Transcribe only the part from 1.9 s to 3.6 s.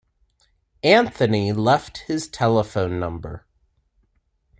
his telephone number.